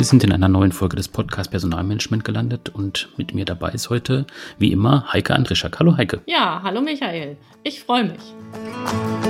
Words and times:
Sie 0.00 0.04
sind 0.04 0.24
in 0.24 0.32
einer 0.32 0.48
neuen 0.48 0.72
Folge 0.72 0.96
des 0.96 1.08
Podcast 1.08 1.50
Personalmanagement 1.50 2.24
gelandet 2.24 2.70
und 2.70 3.10
mit 3.18 3.34
mir 3.34 3.44
dabei 3.44 3.72
ist 3.72 3.90
heute, 3.90 4.24
wie 4.56 4.72
immer, 4.72 5.12
Heike 5.12 5.34
Andrischak. 5.34 5.78
Hallo 5.78 5.98
Heike. 5.98 6.22
Ja, 6.24 6.62
hallo 6.62 6.80
Michael. 6.80 7.36
Ich 7.64 7.80
freue 7.80 8.04
mich. 8.04 9.29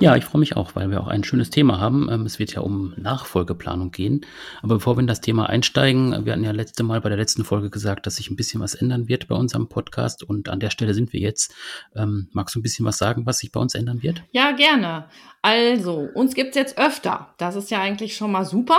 Ja, 0.00 0.14
ich 0.14 0.24
freue 0.24 0.38
mich 0.38 0.56
auch, 0.56 0.76
weil 0.76 0.90
wir 0.90 1.00
auch 1.00 1.08
ein 1.08 1.24
schönes 1.24 1.50
Thema 1.50 1.80
haben. 1.80 2.08
Ähm, 2.08 2.24
es 2.24 2.38
wird 2.38 2.54
ja 2.54 2.60
um 2.60 2.94
Nachfolgeplanung 2.96 3.90
gehen. 3.90 4.24
Aber 4.62 4.76
bevor 4.76 4.96
wir 4.96 5.00
in 5.00 5.08
das 5.08 5.20
Thema 5.20 5.48
einsteigen, 5.48 6.24
wir 6.24 6.32
hatten 6.32 6.44
ja 6.44 6.52
letzte 6.52 6.84
Mal 6.84 7.00
bei 7.00 7.08
der 7.08 7.18
letzten 7.18 7.44
Folge 7.44 7.68
gesagt, 7.68 8.06
dass 8.06 8.16
sich 8.16 8.30
ein 8.30 8.36
bisschen 8.36 8.60
was 8.60 8.76
ändern 8.76 9.08
wird 9.08 9.26
bei 9.26 9.34
unserem 9.34 9.68
Podcast. 9.68 10.22
Und 10.22 10.48
an 10.48 10.60
der 10.60 10.70
Stelle 10.70 10.94
sind 10.94 11.12
wir 11.12 11.18
jetzt. 11.18 11.52
Ähm, 11.96 12.28
magst 12.32 12.54
du 12.54 12.60
ein 12.60 12.62
bisschen 12.62 12.86
was 12.86 12.96
sagen, 12.96 13.26
was 13.26 13.38
sich 13.38 13.50
bei 13.50 13.58
uns 13.58 13.74
ändern 13.74 14.02
wird? 14.02 14.22
Ja, 14.30 14.52
gerne. 14.52 15.08
Also, 15.42 16.08
uns 16.14 16.34
gibt's 16.34 16.56
jetzt 16.56 16.78
öfter. 16.78 17.34
Das 17.38 17.56
ist 17.56 17.70
ja 17.72 17.80
eigentlich 17.80 18.16
schon 18.16 18.30
mal 18.30 18.44
super. 18.44 18.78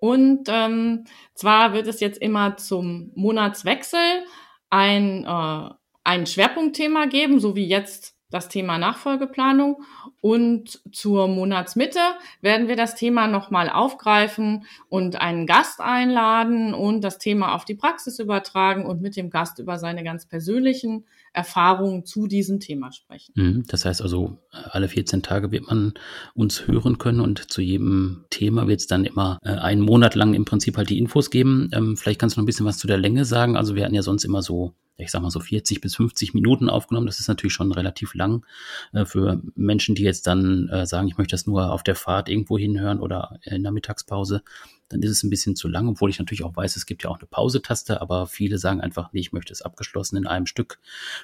Und 0.00 0.48
ähm, 0.48 1.04
zwar 1.34 1.74
wird 1.74 1.86
es 1.86 2.00
jetzt 2.00 2.18
immer 2.18 2.56
zum 2.56 3.12
Monatswechsel 3.14 4.24
ein, 4.70 5.24
äh, 5.24 5.70
ein 6.04 6.26
Schwerpunktthema 6.26 7.04
geben, 7.06 7.40
so 7.40 7.54
wie 7.56 7.68
jetzt 7.68 8.16
das 8.30 8.48
Thema 8.48 8.78
Nachfolgeplanung 8.78 9.82
und 10.20 10.80
zur 10.92 11.28
Monatsmitte 11.28 12.00
werden 12.40 12.68
wir 12.68 12.76
das 12.76 12.94
Thema 12.94 13.26
nochmal 13.26 13.68
aufgreifen 13.68 14.64
und 14.88 15.20
einen 15.20 15.46
Gast 15.46 15.80
einladen 15.80 16.74
und 16.74 17.02
das 17.02 17.18
Thema 17.18 17.54
auf 17.54 17.64
die 17.64 17.74
Praxis 17.74 18.18
übertragen 18.18 18.86
und 18.86 19.00
mit 19.00 19.16
dem 19.16 19.30
Gast 19.30 19.58
über 19.58 19.78
seine 19.78 20.04
ganz 20.04 20.26
persönlichen 20.26 21.04
Erfahrungen 21.32 22.04
zu 22.04 22.26
diesem 22.26 22.58
Thema 22.60 22.92
sprechen. 22.92 23.32
Mhm. 23.36 23.64
Das 23.68 23.84
heißt 23.84 24.02
also, 24.02 24.38
alle 24.50 24.88
14 24.88 25.22
Tage 25.22 25.52
wird 25.52 25.66
man 25.66 25.94
uns 26.34 26.66
hören 26.66 26.98
können 26.98 27.20
und 27.20 27.50
zu 27.50 27.60
jedem 27.60 28.24
Thema 28.30 28.66
wird 28.66 28.80
es 28.80 28.86
dann 28.86 29.04
immer 29.04 29.38
äh, 29.44 29.50
einen 29.50 29.82
Monat 29.82 30.14
lang 30.14 30.34
im 30.34 30.44
Prinzip 30.44 30.76
halt 30.76 30.90
die 30.90 30.98
Infos 30.98 31.30
geben. 31.30 31.70
Ähm, 31.72 31.96
vielleicht 31.96 32.20
kannst 32.20 32.36
du 32.36 32.40
noch 32.40 32.44
ein 32.44 32.46
bisschen 32.46 32.66
was 32.66 32.78
zu 32.78 32.88
der 32.88 32.98
Länge 32.98 33.24
sagen. 33.24 33.56
Also 33.56 33.76
wir 33.76 33.84
hatten 33.84 33.94
ja 33.94 34.02
sonst 34.02 34.24
immer 34.24 34.42
so 34.42 34.74
ich 35.00 35.10
sag 35.10 35.22
mal 35.22 35.30
so 35.30 35.40
40 35.40 35.80
bis 35.80 35.96
50 35.96 36.34
Minuten 36.34 36.68
aufgenommen. 36.68 37.06
Das 37.06 37.20
ist 37.20 37.28
natürlich 37.28 37.54
schon 37.54 37.72
relativ 37.72 38.14
lang 38.14 38.44
äh, 38.92 39.04
für 39.04 39.40
Menschen, 39.54 39.94
die 39.94 40.02
jetzt 40.02 40.26
dann 40.26 40.68
äh, 40.68 40.86
sagen, 40.86 41.08
ich 41.08 41.18
möchte 41.18 41.34
das 41.34 41.46
nur 41.46 41.72
auf 41.72 41.82
der 41.82 41.94
Fahrt 41.94 42.28
irgendwo 42.28 42.58
hinhören 42.58 43.00
oder 43.00 43.38
in 43.42 43.62
der 43.62 43.72
Mittagspause. 43.72 44.42
Dann 44.90 45.02
ist 45.02 45.10
es 45.10 45.22
ein 45.22 45.30
bisschen 45.30 45.56
zu 45.56 45.68
lang, 45.68 45.88
obwohl 45.88 46.10
ich 46.10 46.18
natürlich 46.18 46.44
auch 46.44 46.56
weiß, 46.56 46.76
es 46.76 46.84
gibt 46.84 47.04
ja 47.04 47.10
auch 47.10 47.18
eine 47.18 47.26
Pausetaste, 47.26 48.00
aber 48.00 48.26
viele 48.26 48.58
sagen 48.58 48.80
einfach, 48.80 49.12
nee, 49.12 49.20
ich 49.20 49.32
möchte 49.32 49.52
es 49.52 49.62
abgeschlossen 49.62 50.16
in 50.16 50.26
einem 50.26 50.46
Stück 50.46 50.80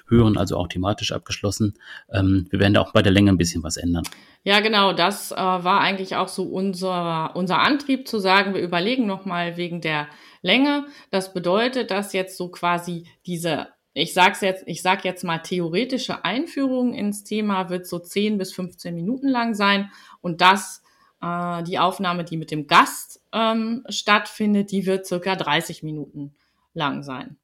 hören, 0.07 0.37
also 0.37 0.57
auch 0.57 0.69
thematisch 0.69 1.11
abgeschlossen. 1.11 1.77
Ähm, 2.11 2.47
wir 2.49 2.59
werden 2.59 2.73
da 2.73 2.81
auch 2.81 2.93
bei 2.93 3.01
der 3.01 3.11
Länge 3.11 3.31
ein 3.31 3.37
bisschen 3.37 3.63
was 3.63 3.77
ändern. 3.77 4.03
Ja, 4.43 4.61
genau, 4.61 4.93
das 4.93 5.31
äh, 5.31 5.35
war 5.35 5.81
eigentlich 5.81 6.15
auch 6.15 6.29
so 6.29 6.43
unser, 6.43 7.35
unser 7.35 7.59
Antrieb 7.59 8.07
zu 8.07 8.19
sagen, 8.19 8.53
wir 8.53 8.61
überlegen 8.61 9.05
nochmal 9.05 9.57
wegen 9.57 9.81
der 9.81 10.07
Länge. 10.41 10.85
Das 11.11 11.33
bedeutet, 11.33 11.91
dass 11.91 12.13
jetzt 12.13 12.37
so 12.37 12.49
quasi 12.49 13.05
diese, 13.25 13.67
ich 13.93 14.13
sag's 14.13 14.39
jetzt, 14.39 14.63
ich 14.65 14.81
sag 14.81 15.03
jetzt 15.03 15.25
mal 15.25 15.39
theoretische 15.39 16.23
Einführung 16.23 16.93
ins 16.93 17.25
Thema 17.25 17.69
wird 17.69 17.85
so 17.85 17.99
10 17.99 18.37
bis 18.37 18.53
15 18.53 18.95
Minuten 18.95 19.27
lang 19.27 19.53
sein 19.53 19.91
und 20.21 20.39
das 20.39 20.81
äh, 21.21 21.63
die 21.63 21.79
Aufnahme, 21.79 22.23
die 22.23 22.37
mit 22.37 22.51
dem 22.51 22.67
Gast 22.67 23.21
ähm, 23.33 23.83
stattfindet, 23.89 24.71
die 24.71 24.85
wird 24.85 25.05
circa 25.05 25.35
30 25.35 25.83
Minuten 25.83 26.35
lang 26.73 27.03
sein. 27.03 27.37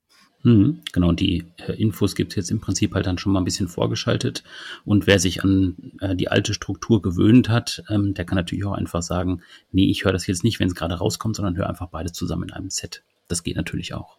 Mhm, 0.43 0.81
genau, 0.91 1.09
und 1.09 1.21
die 1.21 1.45
äh, 1.65 1.71
Infos 1.71 2.15
gibt 2.15 2.33
es 2.33 2.35
jetzt 2.35 2.51
im 2.51 2.59
Prinzip 2.59 2.93
halt 2.93 3.05
dann 3.05 3.17
schon 3.17 3.31
mal 3.31 3.39
ein 3.39 3.45
bisschen 3.45 3.69
vorgeschaltet. 3.69 4.43
Und 4.83 5.07
wer 5.07 5.17
sich 5.17 5.41
an 5.43 5.93
äh, 6.01 6.15
die 6.17 6.27
alte 6.27 6.53
Struktur 6.53 7.01
gewöhnt 7.01 7.47
hat, 7.47 7.83
ähm, 7.89 8.13
der 8.13 8.25
kann 8.25 8.35
natürlich 8.35 8.65
auch 8.65 8.73
einfach 8.73 9.01
sagen, 9.01 9.41
nee, 9.71 9.89
ich 9.89 10.03
höre 10.03 10.11
das 10.11 10.27
jetzt 10.27 10.43
nicht, 10.43 10.59
wenn 10.59 10.67
es 10.67 10.75
gerade 10.75 10.95
rauskommt, 10.95 11.37
sondern 11.37 11.55
höre 11.55 11.69
einfach 11.69 11.87
beides 11.87 12.11
zusammen 12.11 12.43
in 12.43 12.51
einem 12.51 12.69
Set. 12.69 13.03
Das 13.29 13.43
geht 13.43 13.55
natürlich 13.55 13.93
auch. 13.93 14.17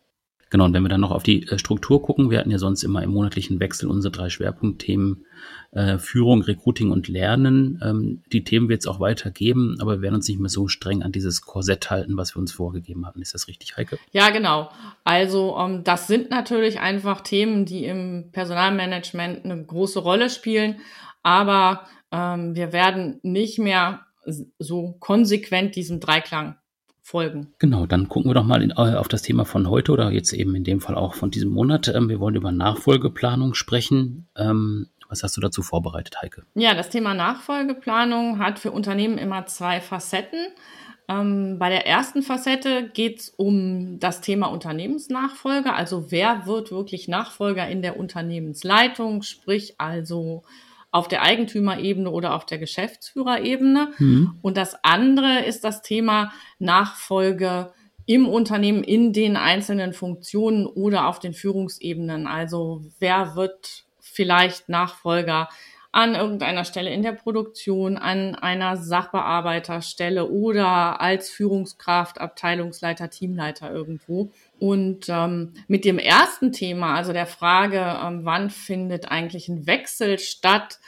Genau, 0.55 0.67
und 0.67 0.73
wenn 0.73 0.85
wir 0.85 0.89
dann 0.89 1.01
noch 1.01 1.11
auf 1.11 1.25
die 1.25 1.49
äh, 1.49 1.59
Struktur 1.59 2.01
gucken, 2.01 2.31
wir 2.31 2.39
hatten 2.39 2.53
ja 2.53 2.59
sonst 2.59 2.85
immer 2.85 3.03
im 3.03 3.11
monatlichen 3.11 3.59
Wechsel 3.59 3.89
unsere 3.89 4.13
drei 4.13 4.29
Schwerpunktthemen 4.29 5.27
äh, 5.73 5.99
Führung, 5.99 6.43
Recruiting 6.43 6.93
und 6.93 7.09
Lernen. 7.09 7.81
Ähm, 7.83 8.23
die 8.33 8.45
Themen 8.45 8.69
wird 8.69 8.83
es 8.83 8.87
auch 8.87 9.01
weitergeben, 9.01 9.77
aber 9.81 9.97
wir 9.97 10.03
werden 10.03 10.15
uns 10.15 10.29
nicht 10.29 10.39
mehr 10.39 10.49
so 10.49 10.69
streng 10.69 11.03
an 11.03 11.11
dieses 11.11 11.41
Korsett 11.41 11.91
halten, 11.91 12.17
was 12.17 12.37
wir 12.37 12.39
uns 12.39 12.53
vorgegeben 12.53 13.05
hatten. 13.05 13.21
Ist 13.21 13.35
das 13.35 13.49
richtig, 13.49 13.77
Heike? 13.77 13.99
Ja, 14.13 14.31
genau. 14.31 14.71
Also 15.03 15.57
ähm, 15.59 15.83
das 15.83 16.07
sind 16.07 16.31
natürlich 16.31 16.79
einfach 16.79 17.23
Themen, 17.23 17.65
die 17.65 17.87
im 17.87 18.31
Personalmanagement 18.31 19.45
eine 19.45 19.61
große 19.61 19.99
Rolle 19.99 20.31
spielen, 20.31 20.77
aber 21.25 21.81
ähm, 22.13 22.55
wir 22.55 22.73
werden 22.73 23.19
nicht 23.25 23.59
mehr 23.59 24.07
so 24.61 24.93
konsequent 25.01 25.75
diesem 25.75 25.99
Dreiklang 25.99 26.55
folgen. 27.05 27.53
Genau, 27.59 27.85
dann 27.87 28.09
gucken 28.09 28.31
wir 28.31 28.35
doch 28.35 28.45
mal 28.45 28.63
in, 28.63 28.71
äh, 28.71 28.97
auf 28.97 29.09
das 29.09 29.23
Thema 29.23 29.45
von 29.45 29.69
heute 29.69 29.93
oder 29.93 30.11
jetzt 30.11 30.33
eben 30.33 30.55
in 30.55 30.65
dem 30.65 30.81
Fall 30.81 30.95
auch 30.95 31.15
von 31.15 31.31
diesem 31.31 31.51
Monat. 31.51 31.87
Ähm, 31.89 32.09
wir 32.09 32.19
wollen 32.19 32.35
über 32.35 32.51
Nachfolgeplanung 32.51 33.55
sprechen. 33.55 34.27
Ähm, 34.37 34.89
was 35.11 35.23
hast 35.23 35.37
du 35.37 35.43
dazu 35.43 35.63
vorbereitet, 35.63 36.17
Heike? 36.23 36.45
Ja, 36.55 36.75
das 36.75 36.89
Thema 36.89 37.13
Nachfolgeplanung 37.13 38.39
hat 38.39 38.59
für 38.59 38.73
Unternehmen 38.73 39.19
immer 39.19 39.45
zwei 39.45 39.83
Facetten. 39.83 40.49
Ähm, 41.07 41.59
bei 41.59 41.69
der 41.69 41.87
ersten 41.87 42.23
Facette 42.23 42.89
geht 42.89 43.21
es 43.21 43.29
um 43.29 43.99
das 44.01 44.23
Thema 44.23 44.47
Unternehmensnachfolge, 44.47 45.75
also 45.75 46.11
wer 46.11 46.47
wird 46.47 46.71
wirklich 46.71 47.09
Nachfolger 47.09 47.69
in 47.69 47.83
der 47.83 47.99
Unternehmensleitung, 47.99 49.21
sprich 49.21 49.75
also 49.77 50.43
auf 50.95 51.09
der 51.09 51.23
Eigentümerebene 51.23 52.09
oder 52.09 52.35
auf 52.35 52.47
der 52.47 52.59
Geschäftsführerebene. 52.59 53.95
Mhm. 53.99 54.39
Und 54.43 54.57
das 54.57 54.77
andere 54.85 55.41
ist 55.45 55.65
das 55.65 55.83
Thema 55.83 56.33
Nachfolge 56.61 57.73
im 58.07 58.29
Unternehmen 58.29 58.85
in 58.85 59.13
den 59.13 59.37
einzelnen 59.37 59.93
Funktionen 59.93 60.67
oder 60.67 61.09
auf 61.09 61.19
den 61.19 61.35
Führungsebenen. 61.35 62.29
Also 62.29 62.85
wer 63.01 63.35
wird 63.35 63.87
vielleicht 63.99 64.69
Nachfolger 64.69 65.49
an 65.95 66.17
irgendeiner 66.17 66.65
Stelle 66.65 66.91
in 66.91 67.03
der 67.03 67.13
Produktion, 67.13 67.97
an 67.97 68.35
einer 68.35 68.77
Sachbearbeiterstelle 68.77 70.29
oder 70.29 71.01
als 71.01 71.31
Führungskraft, 71.31 72.21
Abteilungsleiter, 72.21 73.11
Teamleiter 73.11 73.71
irgendwo. 73.71 74.33
Und 74.59 75.07
ähm, 75.09 75.53
mit 75.69 75.85
dem 75.85 76.01
ersten 76.01 76.51
Thema, 76.51 76.97
also 76.97 77.13
der 77.13 77.27
Frage, 77.27 77.79
ähm, 77.79 78.25
wann 78.25 78.51
findet 78.51 79.09
eigentlich 79.09 79.49
ein 79.49 79.69
Wechsel 79.69 80.19
statt 80.19 80.81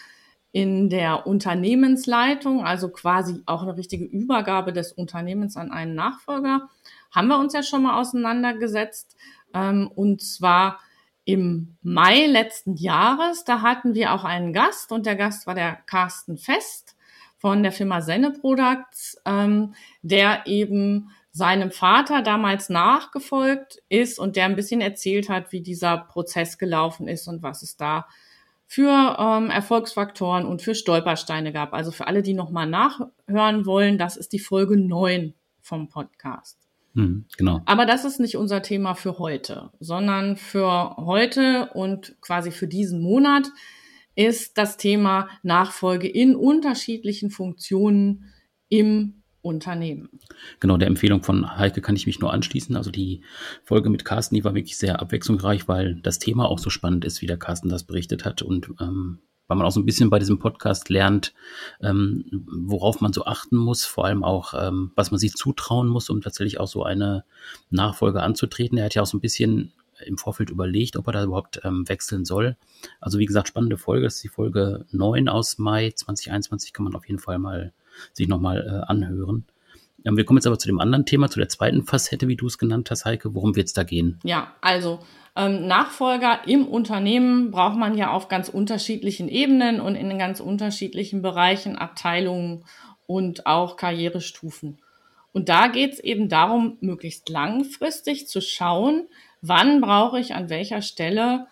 in 0.50 0.90
der 0.90 1.24
Unternehmensleitung, 1.28 2.64
also 2.64 2.88
quasi 2.88 3.42
auch 3.46 3.62
eine 3.62 3.76
richtige 3.76 4.06
Übergabe 4.06 4.72
des 4.72 4.90
Unternehmens 4.90 5.56
an 5.56 5.70
einen 5.70 5.94
Nachfolger, 5.94 6.68
haben 7.12 7.28
wir 7.28 7.38
uns 7.38 7.52
ja 7.52 7.62
schon 7.62 7.84
mal 7.84 8.00
auseinandergesetzt. 8.00 9.14
Ähm, 9.54 9.88
und 9.94 10.20
zwar 10.20 10.80
im 11.26 11.76
Mai 11.82 12.26
letzten 12.26 12.76
Jahres. 12.76 13.44
Da 13.44 13.60
hatten 13.60 13.94
wir 13.94 14.14
auch 14.14 14.24
einen 14.24 14.54
Gast 14.54 14.92
und 14.92 15.04
der 15.04 15.16
Gast 15.16 15.46
war 15.46 15.54
der 15.54 15.74
Carsten 15.86 16.38
Fest 16.38 16.96
von 17.36 17.62
der 17.62 17.72
Firma 17.72 18.00
Senne 18.00 18.30
Products, 18.30 19.20
ähm, 19.26 19.74
der 20.02 20.46
eben 20.46 21.10
seinem 21.32 21.70
Vater 21.72 22.22
damals 22.22 22.70
nachgefolgt 22.70 23.82
ist 23.88 24.18
und 24.18 24.36
der 24.36 24.46
ein 24.46 24.56
bisschen 24.56 24.80
erzählt 24.80 25.28
hat, 25.28 25.52
wie 25.52 25.60
dieser 25.60 25.98
Prozess 25.98 26.58
gelaufen 26.58 27.08
ist 27.08 27.26
und 27.26 27.42
was 27.42 27.62
es 27.62 27.76
da 27.76 28.06
für 28.66 29.16
ähm, 29.18 29.50
Erfolgsfaktoren 29.50 30.46
und 30.46 30.62
für 30.62 30.74
Stolpersteine 30.74 31.52
gab. 31.52 31.74
Also 31.74 31.90
für 31.90 32.06
alle, 32.06 32.22
die 32.22 32.34
nochmal 32.34 32.68
nachhören 32.68 33.66
wollen, 33.66 33.98
das 33.98 34.16
ist 34.16 34.32
die 34.32 34.38
Folge 34.38 34.76
9 34.76 35.34
vom 35.60 35.88
Podcast. 35.88 36.65
Hm, 36.96 37.26
genau. 37.36 37.60
Aber 37.66 37.84
das 37.84 38.06
ist 38.06 38.20
nicht 38.20 38.38
unser 38.38 38.62
Thema 38.62 38.94
für 38.94 39.18
heute, 39.18 39.70
sondern 39.80 40.36
für 40.36 40.96
heute 40.96 41.68
und 41.74 42.16
quasi 42.22 42.50
für 42.50 42.66
diesen 42.66 43.02
Monat 43.02 43.48
ist 44.14 44.56
das 44.56 44.78
Thema 44.78 45.28
Nachfolge 45.42 46.08
in 46.08 46.34
unterschiedlichen 46.34 47.28
Funktionen 47.28 48.32
im 48.70 49.22
Unternehmen. 49.42 50.08
Genau, 50.58 50.78
der 50.78 50.88
Empfehlung 50.88 51.22
von 51.22 51.58
Heike 51.58 51.82
kann 51.82 51.96
ich 51.96 52.06
mich 52.06 52.18
nur 52.18 52.32
anschließen. 52.32 52.74
Also 52.76 52.90
die 52.90 53.22
Folge 53.62 53.90
mit 53.90 54.06
Carsten, 54.06 54.34
die 54.34 54.44
war 54.44 54.54
wirklich 54.54 54.78
sehr 54.78 55.00
abwechslungsreich, 55.00 55.68
weil 55.68 55.96
das 55.96 56.18
Thema 56.18 56.48
auch 56.48 56.58
so 56.58 56.70
spannend 56.70 57.04
ist, 57.04 57.20
wie 57.20 57.26
der 57.26 57.36
Carsten 57.36 57.68
das 57.68 57.84
berichtet 57.84 58.24
hat 58.24 58.40
und 58.40 58.70
ähm, 58.80 59.18
weil 59.48 59.56
man 59.56 59.66
auch 59.66 59.72
so 59.72 59.80
ein 59.80 59.86
bisschen 59.86 60.10
bei 60.10 60.18
diesem 60.18 60.38
Podcast 60.38 60.88
lernt, 60.88 61.34
ähm, 61.80 62.24
worauf 62.32 63.00
man 63.00 63.12
so 63.12 63.24
achten 63.24 63.56
muss, 63.56 63.84
vor 63.84 64.04
allem 64.06 64.24
auch, 64.24 64.54
ähm, 64.54 64.92
was 64.94 65.10
man 65.10 65.18
sich 65.18 65.34
zutrauen 65.34 65.88
muss, 65.88 66.10
um 66.10 66.20
tatsächlich 66.20 66.58
auch 66.58 66.68
so 66.68 66.84
eine 66.84 67.24
Nachfolge 67.70 68.22
anzutreten. 68.22 68.78
Er 68.78 68.86
hat 68.86 68.94
ja 68.94 69.02
auch 69.02 69.06
so 69.06 69.16
ein 69.16 69.20
bisschen 69.20 69.72
im 70.04 70.18
Vorfeld 70.18 70.50
überlegt, 70.50 70.96
ob 70.96 71.06
er 71.06 71.12
da 71.12 71.24
überhaupt 71.24 71.60
ähm, 71.64 71.88
wechseln 71.88 72.24
soll. 72.24 72.56
Also 73.00 73.18
wie 73.18 73.26
gesagt, 73.26 73.48
spannende 73.48 73.78
Folge. 73.78 74.04
Das 74.04 74.16
ist 74.16 74.24
die 74.24 74.28
Folge 74.28 74.84
9 74.90 75.28
aus 75.28 75.58
Mai 75.58 75.90
2021, 75.90 76.72
kann 76.72 76.84
man 76.84 76.94
auf 76.94 77.08
jeden 77.08 77.20
Fall 77.20 77.38
mal 77.38 77.72
sich 78.12 78.28
nochmal 78.28 78.60
äh, 78.66 78.92
anhören. 78.92 79.46
Wir 80.14 80.24
kommen 80.24 80.38
jetzt 80.38 80.46
aber 80.46 80.58
zu 80.58 80.68
dem 80.68 80.78
anderen 80.78 81.04
Thema, 81.04 81.28
zu 81.28 81.40
der 81.40 81.48
zweiten 81.48 81.84
Facette, 81.84 82.28
wie 82.28 82.36
du 82.36 82.46
es 82.46 82.58
genannt 82.58 82.90
hast, 82.90 83.04
Heike. 83.04 83.34
Worum 83.34 83.56
wird 83.56 83.66
es 83.66 83.72
da 83.72 83.82
gehen? 83.82 84.20
Ja, 84.22 84.54
also 84.60 85.00
ähm, 85.34 85.66
Nachfolger 85.66 86.46
im 86.46 86.66
Unternehmen 86.66 87.50
braucht 87.50 87.76
man 87.76 87.96
ja 87.96 88.10
auf 88.10 88.28
ganz 88.28 88.48
unterschiedlichen 88.48 89.28
Ebenen 89.28 89.80
und 89.80 89.96
in 89.96 90.16
ganz 90.18 90.40
unterschiedlichen 90.40 91.22
Bereichen, 91.22 91.76
Abteilungen 91.76 92.64
und 93.06 93.46
auch 93.46 93.76
Karrierestufen. 93.76 94.78
Und 95.32 95.48
da 95.48 95.68
geht 95.68 95.94
es 95.94 96.00
eben 96.00 96.28
darum, 96.28 96.78
möglichst 96.80 97.28
langfristig 97.28 98.28
zu 98.28 98.40
schauen, 98.40 99.08
wann 99.42 99.80
brauche 99.80 100.18
ich 100.18 100.34
an 100.34 100.48
welcher 100.48 100.80
Stelle 100.82 101.46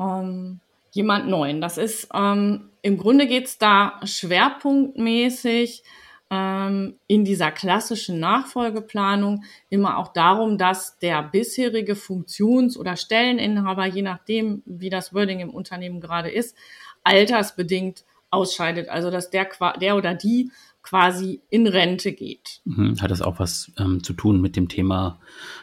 ähm, 0.00 0.60
jemand 0.92 1.28
Neuen. 1.28 1.60
Das 1.60 1.78
ist 1.78 2.08
ähm, 2.14 2.70
im 2.82 2.98
Grunde 2.98 3.26
geht 3.26 3.46
es 3.46 3.58
da 3.58 4.00
schwerpunktmäßig 4.02 5.84
ähm, 6.30 6.98
in 7.06 7.24
dieser 7.24 7.50
klassischen 7.50 8.20
Nachfolgeplanung 8.20 9.44
immer 9.70 9.98
auch 9.98 10.12
darum, 10.12 10.58
dass 10.58 10.98
der 10.98 11.22
bisherige 11.22 11.94
Funktions- 11.94 12.76
oder 12.76 12.96
Stelleninhaber, 12.96 13.86
je 13.86 14.02
nachdem, 14.02 14.62
wie 14.66 14.90
das 14.90 15.14
Wording 15.14 15.40
im 15.40 15.50
Unternehmen 15.50 16.00
gerade 16.00 16.30
ist, 16.30 16.56
altersbedingt 17.04 18.04
ausscheidet. 18.30 18.88
Also 18.88 19.10
dass 19.10 19.30
der, 19.30 19.48
der 19.80 19.96
oder 19.96 20.14
die 20.14 20.50
quasi 20.88 21.42
in 21.50 21.66
Rente 21.66 22.12
geht. 22.12 22.62
Mhm. 22.64 22.98
Hat 23.02 23.10
das 23.10 23.20
auch 23.20 23.38
was 23.38 23.70
ähm, 23.78 24.02
zu 24.02 24.14
tun 24.14 24.40
mit 24.40 24.56
dem 24.56 24.68
Thema 24.68 25.20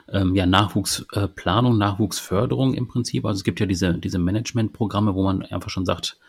ähm, 0.08 0.36
ja, 0.36 0.46
Nachwuchsplanung, 0.46 1.74
äh, 1.74 1.78
Nachwuchsförderung 1.78 2.76
im 2.76 2.88
Prinzip? 2.88 3.26
Also 3.26 3.40
es 3.40 3.44
gibt 3.44 3.60
ja 3.60 3.66
diese, 3.66 3.96
diese 3.96 4.20
Managementprogramme, 4.20 5.16
wo 5.16 5.24
man 5.24 5.42
einfach 5.42 5.72
schon 5.72 5.86
sagt, 5.86 6.20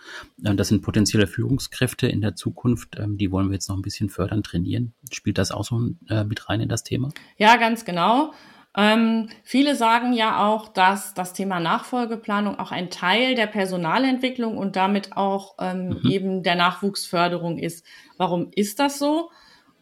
äh, 0.43 0.55
das 0.55 0.69
sind 0.69 0.81
potenzielle 0.81 1.27
Führungskräfte 1.27 2.07
in 2.07 2.23
der 2.23 2.37
Zukunft, 2.37 2.97
ähm, 2.99 3.19
die 3.19 3.31
wollen 3.31 3.49
wir 3.49 3.55
jetzt 3.55 3.69
noch 3.69 3.77
ein 3.77 3.83
bisschen 3.83 4.09
fördern, 4.09 4.43
trainieren. 4.43 4.95
Spielt 5.13 5.37
das 5.37 5.51
auch 5.51 5.65
so 5.65 5.91
äh, 6.09 6.25
mit 6.25 6.49
rein 6.49 6.63
in 6.63 6.71
das 6.71 6.83
Thema? 6.83 7.11
Ja, 7.37 7.57
ganz 7.57 7.85
genau. 7.85 8.33
Ähm, 8.77 9.31
viele 9.43 9.75
sagen 9.75 10.13
ja 10.13 10.47
auch, 10.47 10.69
dass 10.69 11.15
das 11.15 11.33
Thema 11.33 11.61
Nachfolgeplanung 11.61 12.59
auch 12.59 12.73
ein 12.73 12.91
Teil 12.91 13.35
der 13.35 13.47
Personalentwicklung 13.47 14.59
und 14.59 14.77
damit 14.77 15.17
auch 15.17 15.55
ähm, 15.59 15.89
mhm. 15.89 16.11
eben 16.11 16.43
der 16.43 16.57
Nachwuchsförderung 16.57 17.59
ist. 17.59 17.87
Warum 18.19 18.51
ist 18.55 18.79
das 18.79 18.99
so? 18.99 19.31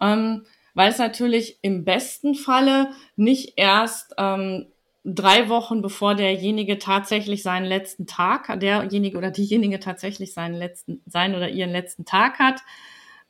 Ähm, 0.00 0.46
weil 0.74 0.90
es 0.90 0.98
natürlich 0.98 1.58
im 1.62 1.84
besten 1.84 2.36
Falle 2.36 2.90
nicht 3.16 3.54
erst 3.56 4.14
ähm, 4.16 4.66
drei 5.04 5.48
Wochen 5.48 5.82
bevor 5.82 6.14
derjenige 6.14 6.78
tatsächlich 6.78 7.42
seinen 7.42 7.66
letzten 7.66 8.06
Tag, 8.06 8.58
derjenige 8.60 9.18
oder 9.18 9.30
diejenige 9.30 9.80
tatsächlich 9.80 10.32
seinen 10.32 10.54
letzten, 10.54 11.02
seinen 11.06 11.34
oder 11.34 11.48
ihren 11.48 11.70
letzten 11.70 12.04
Tag 12.04 12.38
hat, 12.38 12.62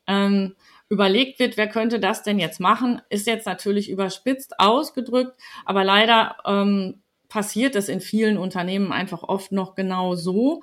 ähm, 0.06 0.54
überlegt 0.88 1.38
wird, 1.38 1.56
wer 1.56 1.68
könnte 1.68 1.98
das 1.98 2.22
denn 2.22 2.38
jetzt 2.38 2.60
machen, 2.60 3.00
ist 3.08 3.26
jetzt 3.26 3.46
natürlich 3.46 3.90
überspitzt 3.90 4.60
ausgedrückt, 4.60 5.38
aber 5.64 5.84
leider 5.84 6.36
ähm, 6.44 7.02
passiert 7.28 7.74
es 7.74 7.88
in 7.88 8.00
vielen 8.00 8.38
Unternehmen 8.38 8.92
einfach 8.92 9.22
oft 9.22 9.50
noch 9.50 9.74
genau 9.74 10.14
so. 10.14 10.62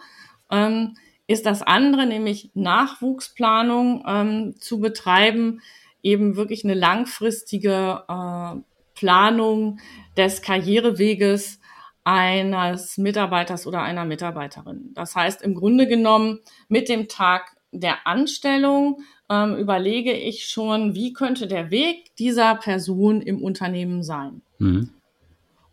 Ähm, 0.49 0.95
ist 1.27 1.45
das 1.45 1.61
andere, 1.61 2.05
nämlich 2.05 2.51
Nachwuchsplanung 2.53 4.03
ähm, 4.07 4.55
zu 4.59 4.79
betreiben, 4.79 5.61
eben 6.03 6.35
wirklich 6.35 6.63
eine 6.63 6.73
langfristige 6.73 8.03
äh, 8.07 8.59
Planung 8.95 9.79
des 10.17 10.41
Karriereweges 10.41 11.59
eines 12.03 12.97
Mitarbeiters 12.97 13.67
oder 13.67 13.81
einer 13.81 14.05
Mitarbeiterin. 14.05 14.91
Das 14.93 15.15
heißt, 15.15 15.41
im 15.41 15.55
Grunde 15.55 15.87
genommen 15.87 16.39
mit 16.67 16.89
dem 16.89 17.07
Tag 17.07 17.55
der 17.71 18.05
Anstellung 18.07 19.01
ähm, 19.31 19.55
überlege 19.55 20.11
ich 20.11 20.45
schon, 20.49 20.93
wie 20.93 21.13
könnte 21.13 21.47
der 21.47 21.71
Weg 21.71 22.15
dieser 22.17 22.55
Person 22.55 23.21
im 23.21 23.41
Unternehmen 23.41 24.03
sein. 24.03 24.41
Mhm. 24.59 24.89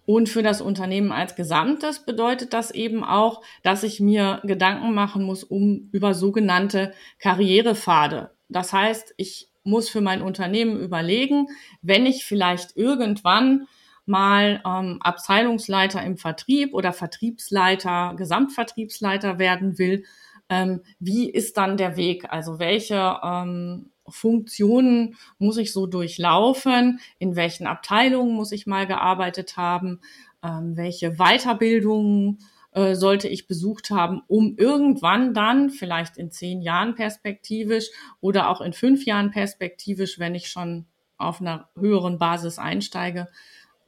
Und 0.06 0.30
für 0.30 0.42
das 0.42 0.62
Unternehmen 0.62 1.12
als 1.12 1.34
Gesamtes 1.34 2.06
bedeutet 2.06 2.54
das 2.54 2.70
eben 2.70 3.04
auch, 3.04 3.42
dass 3.62 3.82
ich 3.82 4.00
mir 4.00 4.40
Gedanken 4.44 4.94
machen 4.94 5.24
muss 5.24 5.44
um 5.44 5.90
über 5.92 6.14
sogenannte 6.14 6.94
Karrierepfade. 7.18 8.30
Das 8.48 8.72
heißt, 8.72 9.12
ich 9.18 9.50
muss 9.64 9.90
für 9.90 10.00
mein 10.00 10.22
Unternehmen 10.22 10.80
überlegen, 10.80 11.48
wenn 11.82 12.06
ich 12.06 12.24
vielleicht 12.24 12.74
irgendwann 12.76 13.66
mal 14.06 14.62
ähm, 14.64 14.98
Abteilungsleiter 15.02 16.02
im 16.02 16.16
Vertrieb 16.16 16.72
oder 16.72 16.94
Vertriebsleiter, 16.94 18.14
Gesamtvertriebsleiter 18.16 19.38
werden 19.38 19.78
will, 19.78 20.04
ähm, 20.48 20.82
wie 20.98 21.30
ist 21.30 21.56
dann 21.56 21.76
der 21.76 21.96
Weg? 21.96 22.30
Also 22.30 22.58
welche 22.58 23.18
ähm, 23.22 23.90
Funktionen 24.08 25.16
muss 25.38 25.58
ich 25.58 25.72
so 25.72 25.86
durchlaufen? 25.86 27.00
In 27.18 27.36
welchen 27.36 27.66
Abteilungen 27.66 28.34
muss 28.34 28.52
ich 28.52 28.66
mal 28.66 28.86
gearbeitet 28.86 29.56
haben? 29.56 30.00
Ähm, 30.42 30.76
welche 30.76 31.16
Weiterbildungen 31.16 32.38
äh, 32.72 32.94
sollte 32.94 33.28
ich 33.28 33.46
besucht 33.46 33.90
haben, 33.90 34.22
um 34.26 34.56
irgendwann 34.56 35.34
dann, 35.34 35.70
vielleicht 35.70 36.16
in 36.16 36.30
zehn 36.30 36.62
Jahren 36.62 36.94
perspektivisch 36.94 37.90
oder 38.20 38.48
auch 38.48 38.60
in 38.60 38.72
fünf 38.72 39.04
Jahren 39.04 39.30
perspektivisch, 39.30 40.18
wenn 40.18 40.34
ich 40.34 40.48
schon 40.48 40.86
auf 41.16 41.40
einer 41.40 41.68
höheren 41.76 42.18
Basis 42.18 42.58
einsteige, 42.58 43.28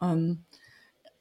ähm, 0.03 0.45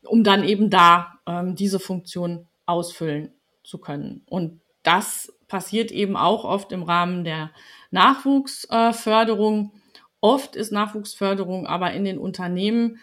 um 0.04 0.24
dann 0.24 0.44
eben 0.44 0.70
da 0.70 1.20
ähm, 1.28 1.56
diese 1.56 1.80
Funktion 1.80 2.48
ausfüllen 2.66 3.32
zu 3.64 3.78
können. 3.78 4.24
Und 4.26 4.62
das 4.84 5.34
passiert 5.48 5.92
eben 5.92 6.16
auch 6.16 6.44
oft 6.46 6.72
im 6.72 6.84
Rahmen 6.84 7.24
der 7.24 7.52
Nachwuchsförderung. 7.92 9.72
Oft 10.22 10.56
ist 10.56 10.72
Nachwuchsförderung 10.72 11.68
aber 11.68 11.94
in 11.94 12.06
den 12.06 12.18
Unternehmen 12.18 13.00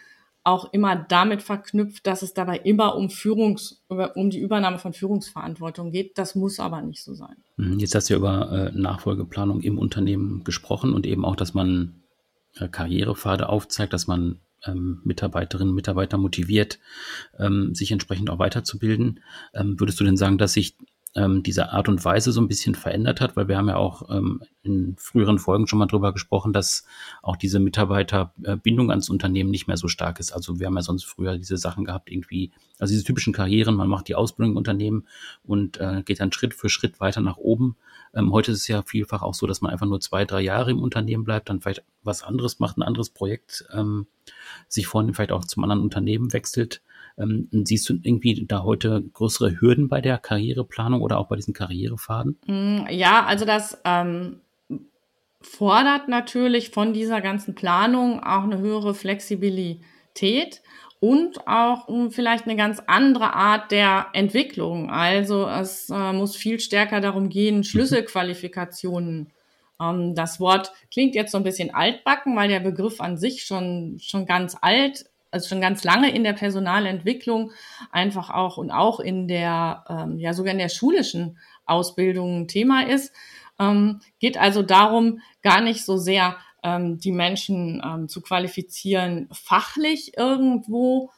auch 0.46 0.72
immer 0.72 0.94
damit 0.94 1.42
verknüpft, 1.42 2.06
dass 2.06 2.22
es 2.22 2.32
dabei 2.32 2.58
immer 2.58 2.94
um 2.94 3.10
Führungs, 3.10 3.82
um 4.14 4.30
die 4.30 4.38
Übernahme 4.38 4.78
von 4.78 4.92
Führungsverantwortung 4.92 5.90
geht. 5.90 6.18
Das 6.18 6.36
muss 6.36 6.60
aber 6.60 6.82
nicht 6.82 7.02
so 7.02 7.14
sein. 7.14 7.34
Mhm, 7.56 7.80
jetzt 7.80 7.96
hast 7.96 8.08
du 8.08 8.14
ja 8.14 8.18
über 8.18 8.52
äh, 8.52 8.78
Nachfolgeplanung 8.78 9.60
im 9.60 9.76
Unternehmen 9.76 10.44
gesprochen 10.44 10.94
und 10.94 11.04
eben 11.04 11.24
auch, 11.24 11.34
dass 11.34 11.52
man 11.52 12.04
äh, 12.54 12.68
Karrierepfade 12.68 13.48
aufzeigt, 13.48 13.92
dass 13.92 14.06
man 14.06 14.38
ähm, 14.64 15.00
Mitarbeiterinnen 15.02 15.70
und 15.70 15.74
Mitarbeiter 15.74 16.16
motiviert, 16.16 16.78
ähm, 17.40 17.74
sich 17.74 17.90
entsprechend 17.90 18.30
auch 18.30 18.38
weiterzubilden. 18.38 19.20
Ähm, 19.52 19.80
würdest 19.80 19.98
du 19.98 20.04
denn 20.04 20.16
sagen, 20.16 20.38
dass 20.38 20.52
sich 20.52 20.76
ähm, 21.16 21.42
diese 21.42 21.72
Art 21.72 21.88
und 21.88 22.04
Weise 22.04 22.30
so 22.30 22.40
ein 22.40 22.48
bisschen 22.48 22.74
verändert 22.74 23.20
hat, 23.20 23.36
weil 23.36 23.48
wir 23.48 23.56
haben 23.56 23.68
ja 23.68 23.76
auch 23.76 24.08
ähm, 24.10 24.42
in 24.62 24.96
früheren 24.98 25.38
Folgen 25.38 25.66
schon 25.66 25.78
mal 25.78 25.86
drüber 25.86 26.12
gesprochen, 26.12 26.52
dass 26.52 26.84
auch 27.22 27.36
diese 27.36 27.58
Mitarbeiterbindung 27.58 28.90
ans 28.90 29.08
Unternehmen 29.08 29.50
nicht 29.50 29.66
mehr 29.66 29.78
so 29.78 29.88
stark 29.88 30.20
ist. 30.20 30.32
Also 30.32 30.60
wir 30.60 30.66
haben 30.66 30.76
ja 30.76 30.82
sonst 30.82 31.04
früher 31.04 31.38
diese 31.38 31.56
Sachen 31.56 31.84
gehabt, 31.84 32.10
irgendwie, 32.10 32.52
also 32.78 32.92
diese 32.92 33.04
typischen 33.04 33.32
Karrieren, 33.32 33.74
man 33.74 33.88
macht 33.88 34.08
die 34.08 34.14
Ausbildung 34.14 34.52
im 34.52 34.56
Unternehmen 34.58 35.06
und 35.42 35.78
äh, 35.80 36.02
geht 36.04 36.20
dann 36.20 36.32
Schritt 36.32 36.52
für 36.52 36.68
Schritt 36.68 37.00
weiter 37.00 37.22
nach 37.22 37.38
oben. 37.38 37.76
Ähm, 38.14 38.32
heute 38.32 38.52
ist 38.52 38.60
es 38.60 38.68
ja 38.68 38.82
vielfach 38.82 39.22
auch 39.22 39.34
so, 39.34 39.46
dass 39.46 39.62
man 39.62 39.72
einfach 39.72 39.86
nur 39.86 40.00
zwei, 40.00 40.26
drei 40.26 40.42
Jahre 40.42 40.70
im 40.70 40.82
Unternehmen 40.82 41.24
bleibt, 41.24 41.48
dann 41.48 41.60
vielleicht 41.60 41.82
was 42.02 42.22
anderes 42.22 42.60
macht, 42.60 42.76
ein 42.76 42.82
anderes 42.82 43.10
Projekt, 43.10 43.64
ähm, 43.72 44.06
sich 44.68 44.86
vorhin 44.86 45.14
vielleicht 45.14 45.32
auch 45.32 45.44
zum 45.44 45.62
anderen 45.62 45.82
Unternehmen 45.82 46.32
wechselt. 46.32 46.82
Ähm, 47.18 47.48
siehst 47.50 47.88
du 47.88 47.94
irgendwie 48.02 48.44
da 48.46 48.62
heute 48.62 49.02
größere 49.12 49.60
Hürden 49.60 49.88
bei 49.88 50.00
der 50.00 50.18
Karriereplanung 50.18 51.00
oder 51.00 51.18
auch 51.18 51.28
bei 51.28 51.36
diesen 51.36 51.54
Karrierefaden? 51.54 52.38
Mm, 52.46 52.86
ja, 52.90 53.24
also 53.24 53.44
das 53.44 53.80
ähm, 53.84 54.40
fordert 55.40 56.08
natürlich 56.08 56.70
von 56.70 56.92
dieser 56.92 57.20
ganzen 57.20 57.54
Planung 57.54 58.20
auch 58.22 58.44
eine 58.44 58.58
höhere 58.58 58.94
Flexibilität 58.94 60.62
und 61.00 61.46
auch 61.46 61.88
um, 61.88 62.10
vielleicht 62.10 62.44
eine 62.44 62.56
ganz 62.56 62.82
andere 62.86 63.34
Art 63.34 63.70
der 63.70 64.08
Entwicklung. 64.12 64.90
Also 64.90 65.48
es 65.48 65.88
äh, 65.88 66.12
muss 66.12 66.36
viel 66.36 66.60
stärker 66.60 67.00
darum 67.00 67.28
gehen, 67.28 67.58
mhm. 67.58 67.64
Schlüsselqualifikationen 67.64 69.32
ähm, 69.80 70.14
das 70.14 70.40
Wort 70.40 70.72
klingt 70.90 71.14
jetzt 71.14 71.32
so 71.32 71.38
ein 71.38 71.44
bisschen 71.44 71.74
altbacken, 71.74 72.36
weil 72.36 72.48
der 72.48 72.60
Begriff 72.60 73.00
an 73.00 73.16
sich 73.16 73.44
schon, 73.44 73.98
schon 74.00 74.26
ganz 74.26 74.56
alt 74.60 75.06
also 75.30 75.48
schon 75.48 75.60
ganz 75.60 75.84
lange 75.84 76.14
in 76.14 76.24
der 76.24 76.32
Personalentwicklung 76.32 77.52
einfach 77.90 78.30
auch 78.30 78.56
und 78.56 78.70
auch 78.70 79.00
in 79.00 79.28
der, 79.28 79.84
ähm, 79.88 80.18
ja 80.18 80.32
sogar 80.32 80.52
in 80.52 80.58
der 80.58 80.68
schulischen 80.68 81.38
Ausbildung 81.64 82.48
Thema 82.48 82.86
ist. 82.86 83.12
Ähm, 83.58 84.00
geht 84.18 84.38
also 84.38 84.62
darum, 84.62 85.20
gar 85.42 85.60
nicht 85.60 85.84
so 85.84 85.96
sehr 85.96 86.36
ähm, 86.62 86.98
die 86.98 87.12
Menschen 87.12 87.82
ähm, 87.84 88.08
zu 88.08 88.20
qualifizieren, 88.20 89.28
fachlich 89.32 90.16
irgendwo 90.16 91.10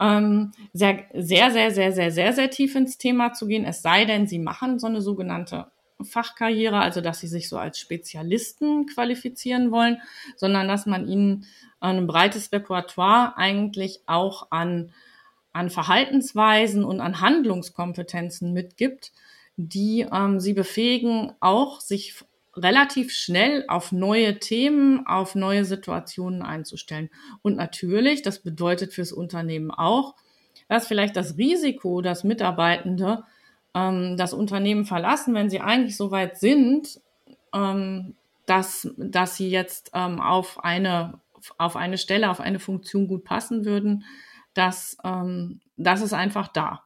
ähm, 0.00 0.52
sehr, 0.72 1.04
sehr, 1.14 1.50
sehr, 1.50 1.70
sehr, 1.70 1.92
sehr, 1.92 2.10
sehr, 2.10 2.32
sehr 2.32 2.50
tief 2.50 2.74
ins 2.74 2.98
Thema 2.98 3.32
zu 3.32 3.46
gehen. 3.46 3.64
Es 3.64 3.82
sei 3.82 4.04
denn, 4.04 4.26
sie 4.26 4.38
machen 4.38 4.78
so 4.78 4.86
eine 4.86 5.00
sogenannte 5.00 5.66
Fachkarriere, 6.02 6.78
also 6.78 7.00
dass 7.00 7.20
sie 7.20 7.28
sich 7.28 7.48
so 7.48 7.56
als 7.56 7.78
Spezialisten 7.78 8.86
qualifizieren 8.86 9.70
wollen, 9.70 10.00
sondern 10.36 10.66
dass 10.66 10.86
man 10.86 11.06
ihnen 11.06 11.46
ein 11.84 12.06
breites 12.06 12.52
Repertoire 12.52 13.36
eigentlich 13.36 14.00
auch 14.06 14.48
an, 14.50 14.92
an 15.52 15.70
Verhaltensweisen 15.70 16.84
und 16.84 17.00
an 17.00 17.20
Handlungskompetenzen 17.20 18.52
mitgibt, 18.52 19.12
die 19.56 20.06
ähm, 20.10 20.40
sie 20.40 20.52
befähigen, 20.52 21.32
auch 21.40 21.80
sich 21.80 22.14
relativ 22.56 23.12
schnell 23.12 23.64
auf 23.68 23.92
neue 23.92 24.38
Themen, 24.38 25.06
auf 25.06 25.34
neue 25.34 25.64
Situationen 25.64 26.42
einzustellen. 26.42 27.10
Und 27.42 27.56
natürlich, 27.56 28.22
das 28.22 28.40
bedeutet 28.40 28.92
fürs 28.92 29.12
Unternehmen 29.12 29.70
auch, 29.70 30.14
dass 30.68 30.86
vielleicht 30.86 31.16
das 31.16 31.36
Risiko, 31.36 32.00
dass 32.00 32.24
Mitarbeitende 32.24 33.24
ähm, 33.74 34.16
das 34.16 34.32
Unternehmen 34.32 34.84
verlassen, 34.84 35.34
wenn 35.34 35.50
sie 35.50 35.60
eigentlich 35.60 35.96
so 35.96 36.10
weit 36.10 36.38
sind, 36.38 37.00
ähm, 37.52 38.14
dass, 38.46 38.88
dass 38.96 39.36
sie 39.36 39.50
jetzt 39.50 39.90
ähm, 39.94 40.20
auf, 40.20 40.62
eine, 40.64 41.20
auf 41.58 41.76
eine 41.76 41.98
Stelle, 41.98 42.30
auf 42.30 42.40
eine 42.40 42.58
Funktion 42.58 43.08
gut 43.08 43.24
passen 43.24 43.64
würden, 43.64 44.04
das, 44.54 44.96
ähm, 45.04 45.60
das 45.76 46.00
ist 46.00 46.12
einfach 46.12 46.48
da. 46.48 46.82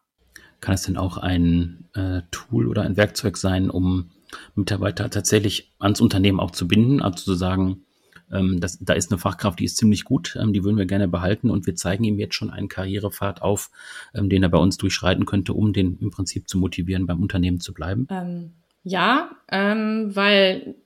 Kann 0.60 0.74
es 0.74 0.82
denn 0.82 0.96
auch 0.96 1.18
ein 1.18 1.88
äh, 1.94 2.22
Tool 2.30 2.66
oder 2.66 2.82
ein 2.82 2.96
Werkzeug 2.96 3.36
sein, 3.36 3.70
um 3.70 4.10
Mitarbeiter 4.54 5.08
tatsächlich 5.10 5.72
ans 5.78 6.00
Unternehmen 6.00 6.40
auch 6.40 6.50
zu 6.50 6.66
binden, 6.66 7.00
also 7.00 7.24
zu 7.24 7.34
sagen, 7.34 7.84
ähm, 8.30 8.60
das, 8.60 8.78
da 8.80 8.94
ist 8.94 9.10
eine 9.10 9.18
Fachkraft, 9.18 9.58
die 9.58 9.64
ist 9.64 9.76
ziemlich 9.76 10.04
gut, 10.04 10.36
ähm, 10.40 10.52
die 10.52 10.64
würden 10.64 10.76
wir 10.76 10.86
gerne 10.86 11.08
behalten 11.08 11.50
und 11.50 11.66
wir 11.66 11.76
zeigen 11.76 12.04
ihm 12.04 12.18
jetzt 12.18 12.34
schon 12.34 12.50
einen 12.50 12.68
Karrierepfad 12.68 13.42
auf, 13.42 13.70
ähm, 14.14 14.28
den 14.28 14.42
er 14.42 14.48
bei 14.48 14.58
uns 14.58 14.76
durchschreiten 14.76 15.24
könnte, 15.24 15.54
um 15.54 15.72
den 15.72 15.98
im 15.98 16.10
Prinzip 16.10 16.48
zu 16.48 16.58
motivieren, 16.58 17.06
beim 17.06 17.22
Unternehmen 17.22 17.60
zu 17.60 17.72
bleiben? 17.72 18.06
Ähm, 18.10 18.52
ja, 18.82 19.30
ähm, 19.50 20.10
weil 20.14 20.76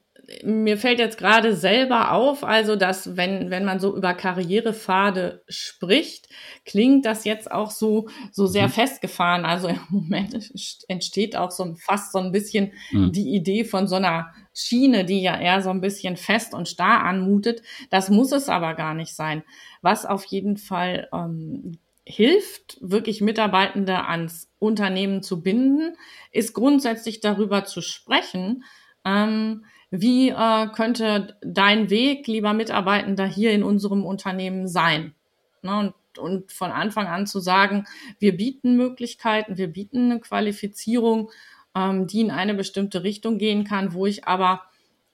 mir 0.45 0.79
fällt 0.79 0.99
jetzt 0.99 1.19
gerade 1.19 1.55
selber 1.55 2.13
auf, 2.13 2.45
also 2.45 2.77
dass 2.77 3.17
wenn, 3.17 3.51
wenn 3.51 3.65
man 3.65 3.81
so 3.81 3.97
über 3.97 4.15
Karrierepfade 4.15 5.43
spricht, 5.49 6.29
klingt 6.65 7.05
das 7.05 7.25
jetzt 7.25 7.51
auch 7.51 7.71
so, 7.71 8.09
so 8.31 8.47
sehr 8.47 8.69
mhm. 8.69 8.73
festgefahren. 8.73 9.45
Also 9.45 9.69
im 9.69 9.81
Moment 9.91 10.35
entsteht 10.89 11.37
auch 11.37 11.51
so 11.51 11.75
fast 11.75 12.13
so 12.13 12.19
ein 12.19 12.33
bisschen 12.33 12.73
mhm. 12.91 13.13
die 13.13 13.35
Idee 13.35 13.65
von 13.65 13.87
so 13.87 13.97
einer 13.97 14.33
Schiene, 14.55 15.05
die 15.05 15.23
ja 15.23 15.39
eher 15.39 15.63
so 15.63 15.71
ein 15.71 15.81
bisschen 15.81 16.17
fest 16.17 16.55
und 16.55 16.69
starr 16.69 17.05
anmutet. 17.05 17.63
Das 17.91 18.11
muss 18.11 18.33
es 18.33 18.49
aber 18.49 18.75
gar 18.75 18.95
nicht 18.95 19.15
sein. 19.15 19.43
Was 19.81 20.07
auf 20.07 20.25
jeden 20.25 20.57
Fall 20.57 21.09
ähm, 21.13 21.79
hilft, 22.05 22.79
wirklich 22.81 23.21
Mitarbeitende 23.21 24.07
ans 24.07 24.51
Unternehmen 24.59 25.23
zu 25.23 25.43
binden, 25.43 25.97
ist 26.31 26.53
grundsätzlich 26.53 27.21
darüber 27.21 27.65
zu 27.65 27.81
sprechen, 27.81 28.65
ähm, 29.05 29.65
wie 29.95 30.31
äh, 30.31 30.69
könnte 30.69 31.37
dein 31.43 31.91
Weg, 31.91 32.27
lieber 32.27 32.55
Mitarbeitender, 32.55 33.27
hier 33.27 33.53
in 33.53 33.63
unserem 33.63 34.07
Unternehmen 34.07 34.67
sein? 34.67 35.15
Ne? 35.61 35.93
Und, 36.17 36.19
und 36.19 36.51
von 36.51 36.71
Anfang 36.71 37.09
an 37.09 37.27
zu 37.27 37.41
sagen, 37.41 37.85
wir 38.19 38.35
bieten 38.35 38.75
Möglichkeiten, 38.77 39.59
wir 39.59 39.69
bieten 39.69 40.11
eine 40.11 40.21
Qualifizierung, 40.21 41.31
ähm, 41.77 42.07
die 42.07 42.23
in 42.23 42.31
eine 42.31 42.55
bestimmte 42.55 43.05
Richtung 43.05 43.37
gehen 43.37 43.65
kann, 43.65 43.93
wo 43.93 44.07
ich 44.07 44.27
aber 44.27 44.63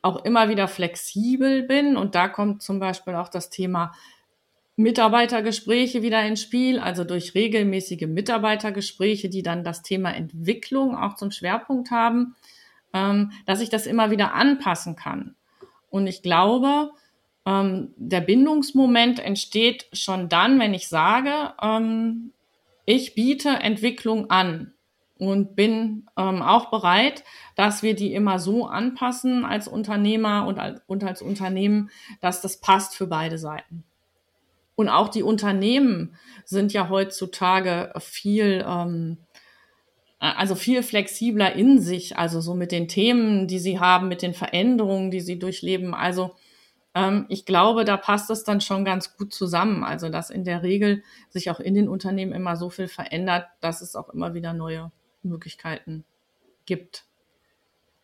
auch 0.00 0.24
immer 0.24 0.48
wieder 0.48 0.68
flexibel 0.68 1.64
bin. 1.64 1.96
Und 1.96 2.14
da 2.14 2.28
kommt 2.28 2.62
zum 2.62 2.78
Beispiel 2.78 3.16
auch 3.16 3.28
das 3.28 3.50
Thema 3.50 3.92
Mitarbeitergespräche 4.76 6.02
wieder 6.02 6.24
ins 6.24 6.40
Spiel, 6.40 6.78
also 6.78 7.02
durch 7.02 7.34
regelmäßige 7.34 8.06
Mitarbeitergespräche, 8.06 9.28
die 9.28 9.42
dann 9.42 9.64
das 9.64 9.82
Thema 9.82 10.14
Entwicklung 10.14 10.96
auch 10.96 11.16
zum 11.16 11.32
Schwerpunkt 11.32 11.90
haben 11.90 12.36
ähm, 12.98 13.32
dass 13.46 13.60
ich 13.60 13.70
das 13.70 13.86
immer 13.86 14.10
wieder 14.10 14.34
anpassen 14.34 14.96
kann. 14.96 15.36
Und 15.90 16.06
ich 16.06 16.22
glaube, 16.22 16.90
ähm, 17.46 17.94
der 17.96 18.20
Bindungsmoment 18.20 19.20
entsteht 19.20 19.86
schon 19.92 20.28
dann, 20.28 20.58
wenn 20.58 20.74
ich 20.74 20.88
sage, 20.88 21.54
ähm, 21.62 22.32
ich 22.84 23.14
biete 23.14 23.50
Entwicklung 23.50 24.30
an 24.30 24.72
und 25.18 25.56
bin 25.56 26.06
ähm, 26.16 26.42
auch 26.42 26.70
bereit, 26.70 27.24
dass 27.54 27.82
wir 27.82 27.94
die 27.94 28.12
immer 28.12 28.38
so 28.38 28.66
anpassen 28.66 29.44
als 29.44 29.68
Unternehmer 29.68 30.46
und 30.46 30.58
als, 30.58 30.80
und 30.86 31.04
als 31.04 31.22
Unternehmen, 31.22 31.90
dass 32.20 32.40
das 32.40 32.60
passt 32.60 32.94
für 32.94 33.06
beide 33.06 33.38
Seiten. 33.38 33.84
Und 34.74 34.88
auch 34.88 35.08
die 35.08 35.24
Unternehmen 35.24 36.16
sind 36.44 36.72
ja 36.72 36.88
heutzutage 36.88 37.92
viel 37.98 38.64
ähm, 38.66 39.18
also 40.20 40.54
viel 40.54 40.82
flexibler 40.82 41.54
in 41.54 41.80
sich, 41.80 42.16
also 42.16 42.40
so 42.40 42.54
mit 42.54 42.72
den 42.72 42.88
Themen, 42.88 43.46
die 43.46 43.60
sie 43.60 43.78
haben, 43.78 44.08
mit 44.08 44.22
den 44.22 44.34
Veränderungen, 44.34 45.10
die 45.10 45.20
sie 45.20 45.38
durchleben. 45.38 45.94
Also 45.94 46.34
ähm, 46.94 47.26
ich 47.28 47.44
glaube, 47.44 47.84
da 47.84 47.96
passt 47.96 48.28
es 48.30 48.42
dann 48.42 48.60
schon 48.60 48.84
ganz 48.84 49.16
gut 49.16 49.32
zusammen. 49.32 49.84
Also 49.84 50.08
dass 50.08 50.30
in 50.30 50.44
der 50.44 50.62
Regel 50.62 51.04
sich 51.28 51.50
auch 51.50 51.60
in 51.60 51.74
den 51.74 51.88
Unternehmen 51.88 52.32
immer 52.32 52.56
so 52.56 52.68
viel 52.70 52.88
verändert, 52.88 53.46
dass 53.60 53.80
es 53.80 53.94
auch 53.94 54.08
immer 54.10 54.34
wieder 54.34 54.52
neue 54.52 54.90
Möglichkeiten 55.22 56.04
gibt. 56.66 57.04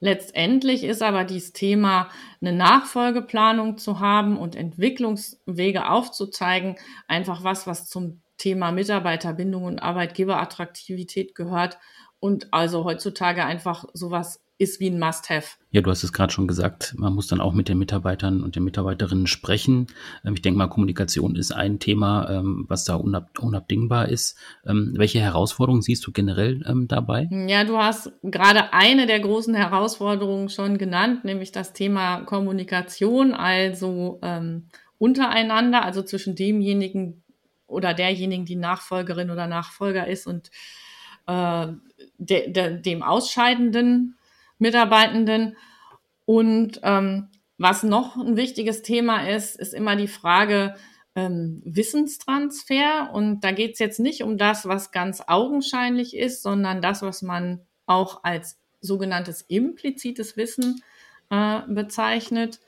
Letztendlich 0.01 0.85
ist 0.85 1.03
aber 1.03 1.25
dieses 1.25 1.53
Thema, 1.53 2.11
eine 2.41 2.53
Nachfolgeplanung 2.53 3.79
zu 3.79 4.01
haben 4.01 4.37
und 4.37 4.55
Entwicklungswege 4.55 5.89
aufzuzeigen, 5.89 6.77
einfach 7.09 7.43
was, 7.43 7.67
was 7.67 7.89
zum 7.89 8.21
Thema 8.37 8.73
Mitarbeiterbindung 8.73 9.65
und 9.65 9.79
Arbeitgeberattraktivität 9.79 11.35
gehört 11.35 11.79
und 12.25 12.55
also 12.55 12.85
heutzutage 12.85 13.45
einfach 13.45 13.85
sowas 13.93 14.43
ist 14.57 14.81
wie 14.81 14.89
ein 14.89 14.99
Must-Have. 14.99 15.59
Ja, 15.73 15.83
du 15.83 15.91
hast 15.91 16.05
es 16.05 16.15
gerade 16.15 16.33
schon 16.33 16.49
gesagt, 16.49 16.95
man 16.97 17.13
muss 17.13 17.27
dann 17.27 17.39
auch 17.39 17.53
mit 17.53 17.69
den 17.69 17.77
Mitarbeitern 17.77 18.43
und 18.43 18.57
den 18.57 18.65
Mitarbeiterinnen 18.65 19.27
sprechen. 19.27 19.89
Ähm, 20.25 20.33
ich 20.33 20.41
denke 20.41 20.57
mal, 20.57 20.69
Kommunikation 20.69 21.37
ist 21.37 21.53
ein 21.53 21.81
Thema, 21.81 22.31
ähm, 22.31 22.65
was 22.67 22.85
da 22.85 22.95
unab 22.95 23.39
unabdingbar 23.39 24.09
ist. 24.09 24.39
Ähm, 24.65 24.95
welche 24.97 25.21
Herausforderungen 25.21 25.83
siehst 25.83 26.07
du 26.07 26.13
generell 26.13 26.65
dabei? 26.89 27.29
Ja, 27.47 27.65
du 27.65 27.77
hast 27.77 28.11
gerade 28.23 28.73
eine 28.73 29.07
der 29.07 29.21
großen 29.21 29.55
Herausforderungen 29.55 30.49
schon 30.49 30.79
genannt, 30.79 31.27
nämlich 31.27 31.53
das 31.53 31.75
Thema 31.75 32.23
Kommunikation, 32.23 33.35
also 33.35 34.19
ähm, 34.23 34.69
untereinander, 34.97 35.85
also 35.85 36.01
zwischen 36.01 36.37
demjenigen 36.37 37.23
oder 37.67 37.93
derjenigen, 37.93 38.47
die 38.47 38.57
Nachfolgerin 38.57 39.31
oder 39.31 39.47
Nachfolger 39.47 40.07
ist 40.07 40.27
und 40.27 40.51
äh, 41.27 41.67
de, 42.19 42.51
de, 42.53 42.81
dem 42.81 43.03
ausscheidenden 43.03 44.17
Mitarbeitenden. 44.59 45.57
Und 46.25 46.81
ähm, 46.83 47.29
was 47.59 47.83
noch 47.83 48.17
ein 48.17 48.37
wichtiges 48.37 48.83
Thema 48.83 49.29
ist, 49.29 49.57
ist 49.57 49.75
immer 49.75 49.97
die 49.97 50.09
Frage 50.09 50.75
ähm, 51.15 51.63
Wissenstransfer. 51.65 53.11
Und 53.13 53.41
da 53.43 53.53
geht 53.53 53.75
es 53.75 53.79
jetzt 53.79 54.01
nicht 54.01 54.23
um 54.23 54.39
das, 54.39 54.67
was 54.67 54.91
ganz 54.91 55.23
augenscheinlich 55.27 56.17
ist, 56.17 56.43
sondern 56.43 56.83
das, 56.83 57.03
was 57.03 57.23
man 57.23 57.61
auch 57.87 58.25
als 58.25 58.59
sogenanntes 58.81 59.43
implizites 59.43 60.37
Wissen 60.37 60.83
äh, 61.31 61.61
bezeichnet. 61.69 62.61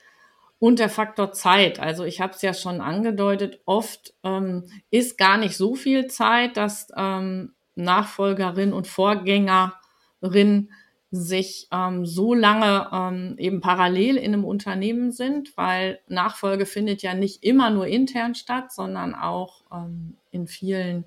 Und 0.59 0.79
der 0.79 0.89
Faktor 0.89 1.33
Zeit. 1.33 1.79
Also 1.79 2.03
ich 2.03 2.19
habe 2.19 2.33
es 2.33 2.41
ja 2.41 2.51
schon 2.51 2.81
angedeutet, 2.81 3.59
oft 3.65 4.15
ähm, 4.23 4.63
ist 4.89 5.19
gar 5.19 5.37
nicht 5.37 5.55
so 5.55 5.75
viel 5.75 6.07
Zeit, 6.07 6.57
dass 6.57 6.87
ähm, 6.97 7.53
Nachfolgerin 7.77 8.73
und 8.73 8.87
Vorgängerin 8.87 10.69
sich 11.09 11.67
ähm, 11.71 12.05
so 12.05 12.33
lange 12.33 12.89
ähm, 12.91 13.35
eben 13.37 13.61
parallel 13.61 14.17
in 14.17 14.33
einem 14.33 14.43
Unternehmen 14.43 15.11
sind, 15.11 15.55
weil 15.55 15.99
Nachfolge 16.07 16.65
findet 16.65 17.01
ja 17.01 17.13
nicht 17.13 17.43
immer 17.43 17.69
nur 17.69 17.87
intern 17.87 18.35
statt, 18.35 18.73
sondern 18.73 19.15
auch 19.15 19.63
ähm, 19.71 20.17
in 20.31 20.47
vielen 20.47 21.05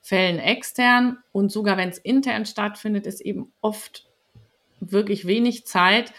Fällen 0.00 0.38
extern. 0.38 1.18
Und 1.32 1.52
sogar 1.52 1.76
wenn 1.76 1.90
es 1.90 1.98
intern 1.98 2.46
stattfindet, 2.46 3.06
ist 3.06 3.20
eben 3.20 3.52
oft 3.60 4.06
wirklich 4.80 5.26
wenig 5.26 5.66
Zeit, 5.66 6.12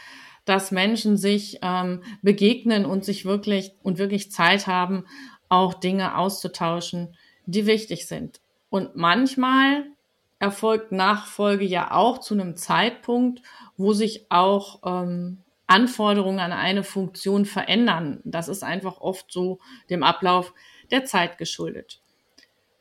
dass 0.46 0.72
Menschen 0.72 1.18
sich 1.18 1.60
ähm, 1.64 2.04
begegnen 2.22 2.86
und 2.86 3.04
sich 3.04 3.26
wirklich 3.26 3.74
und 3.82 3.98
wirklich 3.98 4.32
Zeit 4.32 4.68
haben, 4.68 5.06
auch 5.50 5.74
Dinge 5.74 6.18
auszutauschen, 6.18 7.16
die 7.48 7.66
wichtig 7.66 8.06
sind. 8.08 8.40
Und 8.76 8.98
manchmal 8.98 9.86
erfolgt 10.38 10.92
Nachfolge 10.92 11.64
ja 11.64 11.92
auch 11.92 12.18
zu 12.18 12.34
einem 12.34 12.58
Zeitpunkt, 12.58 13.42
wo 13.78 13.94
sich 13.94 14.26
auch 14.28 14.82
ähm, 14.86 15.38
Anforderungen 15.66 16.42
an 16.42 16.52
eine 16.52 16.84
Funktion 16.84 17.46
verändern. 17.46 18.20
Das 18.26 18.50
ist 18.50 18.66
einfach 18.66 19.00
oft 19.00 19.32
so 19.32 19.60
dem 19.90 20.04
Ablauf 20.04 20.54
der 20.92 21.06
Zeit 21.06 21.38
geschuldet. 21.38 22.02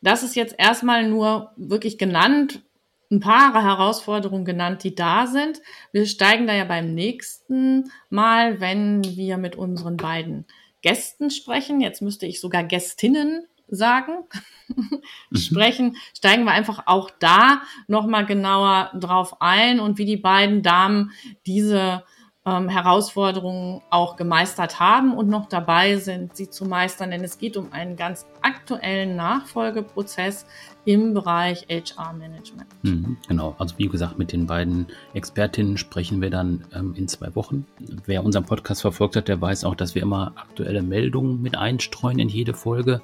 Das 0.03 0.25
ist 0.25 0.35
jetzt 0.35 0.57
erstmal 0.59 1.09
nur 1.09 1.53
wirklich 1.55 1.97
genannt, 1.97 2.65
ein 3.13 3.21
paar 3.21 3.55
Herausforderungen 3.63 4.45
genannt, 4.45 4.83
die 4.83 4.97
da 4.97 5.29
sind. 5.29 5.63
Wir 5.93 6.07
steigen 6.07 6.49
da 6.49 6.55
ja 6.55 6.65
beim 6.65 6.93
nächsten 6.93 7.89
Mal, 8.11 8.61
wenn 8.61 9.05
wir 9.05 9.39
mit 9.39 9.55
unseren 9.55 9.97
beiden 9.97 10.45
Gästen 10.83 11.31
sprechen. 11.31 11.81
Jetzt 11.81 12.03
müsste 12.03 12.27
ich 12.27 12.41
sogar 12.41 12.65
Gästinnen 12.65 13.47
sagen, 13.69 14.25
mhm. 14.69 15.37
sprechen, 15.37 15.97
steigen 16.17 16.45
wir 16.45 16.53
einfach 16.53 16.85
auch 16.87 17.11
da 17.19 17.63
nochmal 17.87 18.27
genauer 18.27 18.91
drauf 18.95 19.41
ein 19.41 19.81
und 19.81 19.99
wie 19.99 20.05
die 20.05 20.17
beiden 20.17 20.63
Damen 20.63 21.13
diese 21.47 22.05
ähm, 22.47 22.69
Herausforderungen 22.69 23.81
auch 23.91 24.17
gemeistert 24.17 24.79
haben 24.79 25.17
und 25.17 25.29
noch 25.29 25.49
dabei 25.49 25.97
sind, 25.97 26.37
sie 26.37 26.51
zu 26.51 26.67
meistern. 26.67 27.11
Denn 27.11 27.25
es 27.25 27.39
geht 27.39 27.57
um 27.57 27.73
einen 27.73 27.97
ganz 27.97 28.27
aktuellen 28.43 29.17
Nachfolgeprozess 29.17 30.47
im 30.85 31.15
Bereich 31.15 31.67
HR-Management. 31.71 32.67
Mhm, 32.83 33.17
genau, 33.27 33.55
also 33.59 33.79
wie 33.79 33.89
gesagt, 33.89 34.19
mit 34.19 34.33
den 34.33 34.47
beiden 34.47 34.87
Expertinnen 35.15 35.79
sprechen 35.79 36.21
wir 36.21 36.29
dann 36.29 36.65
ähm, 36.75 36.95
in 36.95 37.09
zwei 37.09 37.35
Wochen. 37.35 37.67
Wer 38.05 38.23
unseren 38.23 38.45
Podcast 38.45 38.83
verfolgt 38.83 39.17
hat, 39.17 39.29
der 39.29 39.41
weiß 39.41 39.65
auch, 39.65 39.75
dass 39.75 39.95
wir 39.95 40.03
immer 40.03 40.33
aktuelle 40.37 40.83
Meldungen 40.83 41.41
mit 41.41 41.57
einstreuen 41.57 42.19
in 42.19 42.29
jede 42.29 42.53
Folge. 42.53 43.01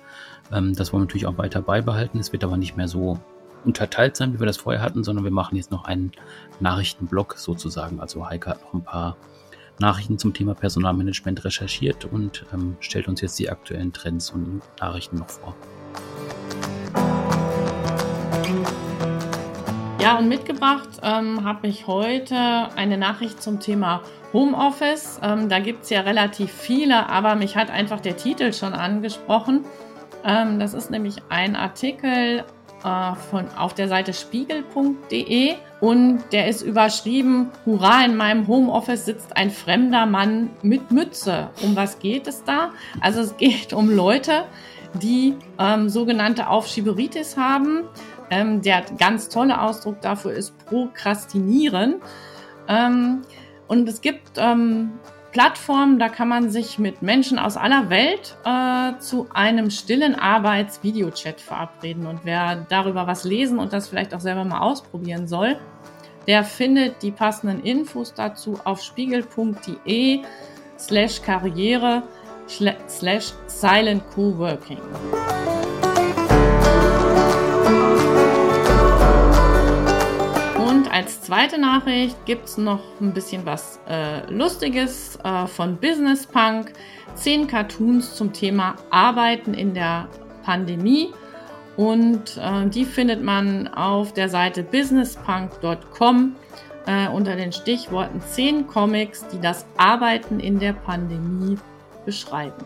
Ähm, 0.53 0.75
das 0.75 0.93
wollen 0.93 1.03
wir 1.03 1.07
natürlich 1.07 1.27
auch 1.27 1.39
weiter 1.39 1.63
beibehalten. 1.63 2.19
Es 2.19 2.33
wird 2.33 2.45
aber 2.45 2.59
nicht 2.59 2.77
mehr 2.77 2.89
so 2.89 3.19
unterteilt 3.65 4.17
sein, 4.17 4.35
wie 4.35 4.41
wir 4.41 4.47
das 4.47 4.57
vorher 4.57 4.83
hatten, 4.83 5.05
sondern 5.05 5.25
wir 5.25 5.31
machen 5.31 5.57
jetzt 5.57 5.71
noch 5.71 5.85
einen 5.85 6.13
Nachrichtenblock 6.61 7.35
sozusagen. 7.37 8.01
Also 8.01 8.29
Heike 8.29 8.51
hat 8.51 8.63
noch 8.63 8.75
ein 8.75 8.85
paar 8.85 9.17
Nachrichten 9.79 10.19
zum 10.19 10.35
Thema 10.35 10.55
Personalmanagement 10.55 11.45
recherchiert 11.45 12.05
und 12.05 12.45
ähm, 12.53 12.77
stellt 12.81 13.09
uns 13.09 13.21
jetzt 13.21 13.39
die 13.39 13.51
aktuellen 13.51 13.93
Trends 13.93 14.31
und 14.31 14.61
Nachrichten 14.79 15.17
noch 15.17 15.29
vor. 15.29 15.57
Ja, 20.01 20.17
und 20.17 20.29
mitgebracht 20.29 20.89
ähm, 21.03 21.45
habe 21.45 21.67
ich 21.67 21.87
heute 21.87 22.35
eine 22.75 22.97
Nachricht 22.97 23.43
zum 23.43 23.61
Thema 23.61 24.03
Homeoffice. 24.33 25.21
Ähm, 25.23 25.49
da 25.51 25.59
gibt 25.59 25.85
es 25.85 25.91
ja 25.91 26.01
relativ 26.01 26.51
viele, 26.51 27.09
aber 27.09 27.35
mich 27.35 27.57
hat 27.57 27.71
einfach 27.71 28.01
der 28.01 28.17
Titel 28.17 28.53
schon 28.53 28.73
angesprochen. 28.73 29.65
Ähm, 30.25 30.59
das 30.59 30.73
ist 30.73 30.91
nämlich 30.91 31.17
ein 31.29 31.55
Artikel 31.55 32.45
äh, 32.85 33.15
von, 33.31 33.47
auf 33.57 33.75
der 33.75 33.89
Seite 33.89 34.13
spiegel.de 34.13 35.55
und 35.81 36.23
der 36.33 36.49
ist 36.49 36.63
überschrieben, 36.63 37.51
Hurra, 37.65 38.05
in 38.05 38.17
meinem 38.17 38.47
Homeoffice 38.47 39.07
sitzt 39.07 39.37
ein 39.37 39.51
fremder 39.51 40.07
Mann 40.07 40.51
mit 40.63 40.91
Mütze. 40.91 41.51
Um 41.63 41.75
was 41.77 41.99
geht 41.99 42.27
es 42.27 42.45
da? 42.45 42.71
Also 43.01 43.21
es 43.21 43.37
geht 43.37 43.73
um 43.73 43.91
Leute, 43.91 44.45
die 44.95 45.35
ähm, 45.59 45.89
sogenannte 45.89 46.49
Aufschieberitis 46.49 47.37
haben. 47.37 47.85
Ähm, 48.31 48.63
der 48.63 48.85
ganz 48.99 49.29
tolle 49.29 49.61
Ausdruck 49.61 50.01
dafür 50.03 50.33
ist 50.33 50.57
Prokrastinieren. 50.67 51.97
Ähm, 52.69 53.23
und 53.69 53.89
es 53.89 54.01
gibt 54.01 54.33
ähm, 54.37 54.93
Plattformen, 55.33 55.99
da 55.99 56.09
kann 56.09 56.29
man 56.29 56.51
sich 56.51 56.79
mit 56.79 57.03
Menschen 57.03 57.39
aus 57.39 57.57
aller 57.57 57.89
Welt 57.89 58.37
äh, 58.45 58.99
zu 58.99 59.29
einem 59.33 59.71
stillen 59.71 60.17
Arbeits-Videochat 60.17 61.41
verabreden. 61.41 62.07
Und 62.07 62.21
wer 62.25 62.67
darüber 62.69 63.07
was 63.07 63.25
lesen 63.25 63.59
und 63.59 63.73
das 63.73 63.89
vielleicht 63.89 64.13
auch 64.13 64.21
selber 64.21 64.45
mal 64.45 64.61
ausprobieren 64.61 65.29
soll, 65.29 65.57
der 66.27 66.45
findet 66.45 67.03
die 67.03 67.13
passenden 67.13 67.63
Infos 67.63 68.13
dazu 68.13 68.59
auf 68.65 68.83
spiegel.de 68.83 70.21
slash 70.79 71.23
karriere 71.23 72.03
slash 72.89 73.33
silent 73.47 74.03
coworking. 74.15 74.79
Zweite 81.31 81.61
Nachricht 81.61 82.27
gibt 82.27 82.47
es 82.47 82.59
noch 82.59 82.81
ein 83.01 83.13
bisschen 83.13 83.47
was 83.47 83.79
äh, 83.89 84.29
Lustiges 84.33 85.17
äh, 85.23 85.47
von 85.47 85.77
Business 85.77 86.27
Punk. 86.27 86.73
Zehn 87.15 87.47
Cartoons 87.47 88.17
zum 88.17 88.33
Thema 88.33 88.75
Arbeiten 88.91 89.55
in 89.55 89.73
der 89.73 90.09
Pandemie. 90.43 91.11
Und 91.77 92.37
äh, 92.37 92.67
die 92.67 92.85
findet 92.85 93.23
man 93.23 93.69
auf 93.69 94.13
der 94.13 94.29
Seite 94.29 94.65
businesspunk.com 94.65 96.35
äh, 96.89 97.07
unter 97.07 97.37
den 97.37 97.53
Stichworten 97.53 98.21
10 98.21 98.67
Comics, 98.67 99.25
die 99.29 99.41
das 99.41 99.65
Arbeiten 99.77 100.41
in 100.41 100.59
der 100.59 100.73
Pandemie 100.73 101.57
beschreiben. 102.05 102.65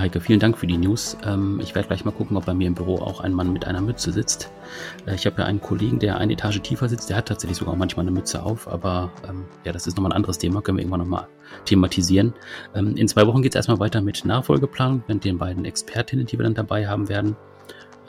Heike, 0.00 0.20
vielen 0.20 0.40
Dank 0.40 0.58
für 0.58 0.66
die 0.66 0.78
News. 0.78 1.16
Ähm, 1.24 1.60
ich 1.60 1.74
werde 1.74 1.88
gleich 1.88 2.04
mal 2.04 2.12
gucken, 2.12 2.36
ob 2.36 2.46
bei 2.46 2.54
mir 2.54 2.66
im 2.66 2.74
Büro 2.74 2.96
auch 2.96 3.20
ein 3.20 3.32
Mann 3.32 3.52
mit 3.52 3.66
einer 3.66 3.80
Mütze 3.80 4.12
sitzt. 4.12 4.50
Äh, 5.06 5.14
ich 5.14 5.26
habe 5.26 5.42
ja 5.42 5.46
einen 5.46 5.60
Kollegen, 5.60 5.98
der 5.98 6.18
eine 6.18 6.32
Etage 6.32 6.60
tiefer 6.60 6.88
sitzt, 6.88 7.10
der 7.10 7.16
hat 7.16 7.28
tatsächlich 7.28 7.58
sogar 7.58 7.76
manchmal 7.76 8.04
eine 8.04 8.10
Mütze 8.10 8.42
auf, 8.42 8.68
aber 8.68 9.10
ähm, 9.28 9.44
ja, 9.64 9.72
das 9.72 9.86
ist 9.86 9.96
nochmal 9.96 10.12
ein 10.12 10.16
anderes 10.16 10.38
Thema, 10.38 10.62
können 10.62 10.78
wir 10.78 10.82
irgendwann 10.82 11.00
nochmal 11.00 11.28
thematisieren. 11.64 12.34
Ähm, 12.74 12.96
in 12.96 13.08
zwei 13.08 13.26
Wochen 13.26 13.42
geht 13.42 13.52
es 13.52 13.56
erstmal 13.56 13.78
weiter 13.80 14.00
mit 14.00 14.24
Nachfolgeplan 14.24 15.04
mit 15.06 15.24
den 15.24 15.38
beiden 15.38 15.64
Expertinnen, 15.64 16.26
die 16.26 16.38
wir 16.38 16.44
dann 16.44 16.54
dabei 16.54 16.86
haben 16.88 17.08
werden. 17.08 17.36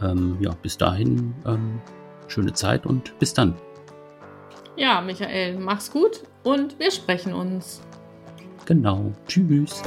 Ähm, 0.02 0.38
ja, 0.40 0.52
bis 0.62 0.78
dahin 0.78 1.34
ähm, 1.46 1.82
schöne 2.28 2.54
Zeit 2.54 2.86
und 2.86 3.18
bis 3.20 3.34
dann. 3.34 3.56
Ja, 4.76 5.02
Michael, 5.02 5.60
mach's 5.60 5.92
gut 5.92 6.24
und 6.44 6.80
wir 6.80 6.92
sprechen 6.92 7.34
uns. 7.34 7.82
Genau. 8.70 9.12
Tschüss. 9.28 9.82